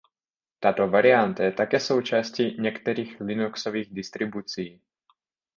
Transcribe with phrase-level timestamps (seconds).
[0.59, 4.81] Tato varianta je také součástí některých linuxových distribucí.